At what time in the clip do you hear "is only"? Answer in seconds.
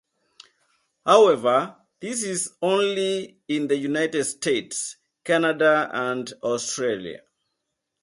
2.23-3.39